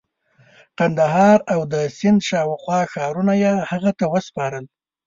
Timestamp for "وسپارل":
4.13-4.65